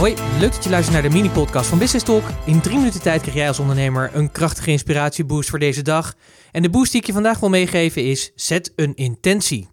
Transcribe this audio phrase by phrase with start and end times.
[0.00, 2.24] Hoi, leuk dat je luistert naar de mini-podcast van Business Talk.
[2.46, 6.14] In drie minuten tijd krijg jij als ondernemer een krachtige inspiratieboost voor deze dag.
[6.52, 9.68] En de boost die ik je vandaag wil meegeven is: zet een intentie.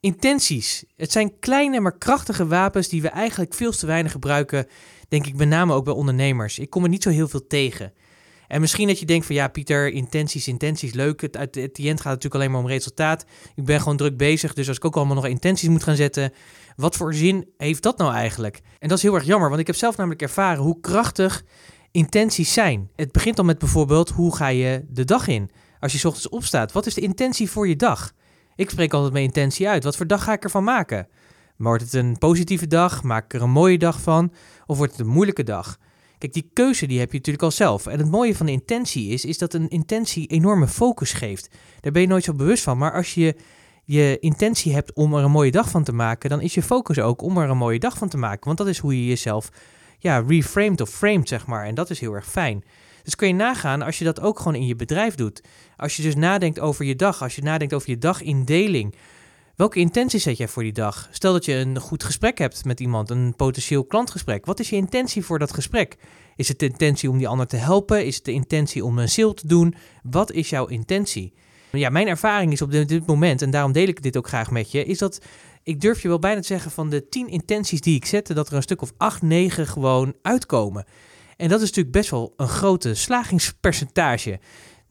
[0.00, 0.84] Intenties.
[0.96, 4.66] Het zijn kleine maar krachtige wapens die we eigenlijk veel te weinig gebruiken,
[5.08, 6.58] denk ik met name ook bij ondernemers.
[6.58, 7.92] Ik kom er niet zo heel veel tegen.
[8.52, 11.20] En misschien dat je denkt van ja, Pieter, intenties, intenties, leuk.
[11.20, 13.24] Het, uit het gaat natuurlijk alleen maar om resultaat.
[13.54, 16.32] Ik ben gewoon druk bezig, dus als ik ook allemaal nog intenties moet gaan zetten,
[16.76, 18.60] wat voor zin heeft dat nou eigenlijk?
[18.78, 21.44] En dat is heel erg jammer, want ik heb zelf namelijk ervaren hoe krachtig
[21.90, 22.90] intenties zijn.
[22.96, 25.50] Het begint dan met bijvoorbeeld hoe ga je de dag in?
[25.80, 28.12] Als je s ochtends opstaat, wat is de intentie voor je dag?
[28.56, 29.84] Ik spreek altijd mijn intentie uit.
[29.84, 31.08] Wat voor dag ga ik ervan maken?
[31.56, 33.02] wordt het een positieve dag?
[33.02, 34.32] Maak ik er een mooie dag van?
[34.66, 35.78] Of wordt het een moeilijke dag?
[36.22, 37.86] Kijk, die keuze die heb je natuurlijk al zelf.
[37.86, 41.48] En het mooie van de intentie is, is dat een intentie enorme focus geeft.
[41.80, 42.78] Daar ben je nooit zo bewust van.
[42.78, 43.36] Maar als je
[43.84, 46.98] je intentie hebt om er een mooie dag van te maken, dan is je focus
[46.98, 48.44] ook om er een mooie dag van te maken.
[48.44, 49.48] Want dat is hoe je jezelf
[49.98, 51.66] ja, reframed of framed, zeg maar.
[51.66, 52.64] En dat is heel erg fijn.
[53.02, 55.42] Dus kun je nagaan als je dat ook gewoon in je bedrijf doet.
[55.76, 58.94] Als je dus nadenkt over je dag, als je nadenkt over je dagindeling.
[59.62, 61.08] Welke intentie zet jij voor die dag?
[61.12, 64.46] Stel dat je een goed gesprek hebt met iemand, een potentieel klantgesprek.
[64.46, 65.96] Wat is je intentie voor dat gesprek?
[66.36, 68.06] Is het de intentie om die ander te helpen?
[68.06, 69.74] Is het de intentie om een sale te doen?
[70.02, 71.32] Wat is jouw intentie?
[71.72, 74.70] Ja, mijn ervaring is op dit moment, en daarom deel ik dit ook graag met
[74.70, 75.20] je, is dat
[75.62, 78.48] ik durf je wel bijna te zeggen van de 10 intenties die ik zette, dat
[78.48, 80.84] er een stuk of 8, 9 gewoon uitkomen.
[81.36, 84.38] En dat is natuurlijk best wel een grote slagingspercentage.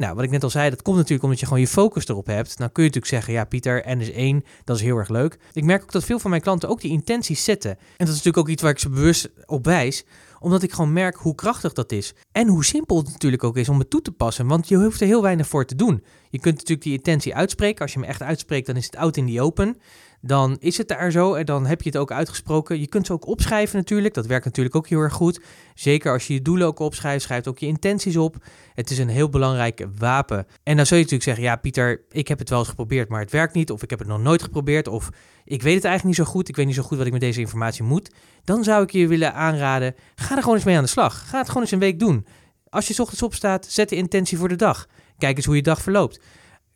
[0.02, 2.26] Nou, wat ik net al zei, dat komt natuurlijk omdat je gewoon je focus erop
[2.26, 2.58] hebt.
[2.58, 5.40] Dan kun je natuurlijk zeggen, ja Pieter, N is één, dat is heel erg leuk.
[5.54, 7.72] Ik merk ook dat veel van mijn klanten ook die intenties zetten.
[7.72, 10.06] En dat is natuurlijk ook iets waar ik ze bewust op wijs
[10.40, 12.14] omdat ik gewoon merk hoe krachtig dat is.
[12.32, 14.48] En hoe simpel het natuurlijk ook is om het toe te passen.
[14.48, 16.04] Want je hoeft er heel weinig voor te doen.
[16.30, 17.82] Je kunt natuurlijk die intentie uitspreken.
[17.82, 19.78] Als je hem echt uitspreekt, dan is het out in the open
[20.22, 22.80] dan is het daar zo en dan heb je het ook uitgesproken.
[22.80, 25.42] Je kunt ze ook opschrijven natuurlijk, dat werkt natuurlijk ook heel erg goed.
[25.74, 28.36] Zeker als je je doelen ook opschrijft, schrijf ook je intenties op.
[28.74, 30.48] Het is een heel belangrijk wapen.
[30.64, 33.20] En dan zul je natuurlijk zeggen, ja Pieter, ik heb het wel eens geprobeerd, maar
[33.20, 33.72] het werkt niet.
[33.72, 35.10] Of ik heb het nog nooit geprobeerd, of
[35.44, 36.50] ik weet het eigenlijk niet zo goed.
[36.50, 38.12] Ik weet niet zo goed wat ik met deze informatie moet.
[38.44, 41.30] Dan zou ik je willen aanraden, ga er gewoon eens mee aan de slag.
[41.30, 42.26] Ga het gewoon eens een week doen.
[42.70, 44.88] Als je s ochtends opstaat, zet de intentie voor de dag.
[45.18, 46.20] Kijk eens hoe je dag verloopt.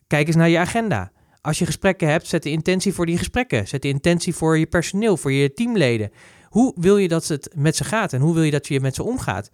[0.06, 1.12] Kijk eens naar je agenda.
[1.46, 3.68] Als je gesprekken hebt, zet de intentie voor die gesprekken.
[3.68, 6.10] Zet de intentie voor je personeel, voor je teamleden.
[6.48, 8.94] Hoe wil je dat het met ze gaat en hoe wil je dat je met
[8.94, 9.50] ze omgaat?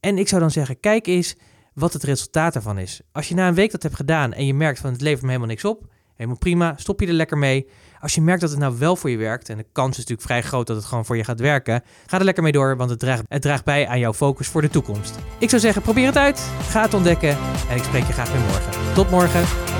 [0.00, 1.36] En ik zou dan zeggen, kijk eens
[1.74, 3.00] wat het resultaat ervan is.
[3.12, 5.26] Als je na een week dat hebt gedaan en je merkt van het levert me
[5.26, 7.68] helemaal niks op, helemaal prima, stop je er lekker mee.
[8.00, 10.26] Als je merkt dat het nou wel voor je werkt, en de kans is natuurlijk
[10.26, 12.90] vrij groot dat het gewoon voor je gaat werken, ga er lekker mee door, want
[12.90, 15.18] het draagt, het draagt bij aan jouw focus voor de toekomst.
[15.38, 17.36] Ik zou zeggen, probeer het uit, ga het ontdekken
[17.70, 18.94] en ik spreek je graag weer morgen.
[18.94, 19.71] Tot morgen.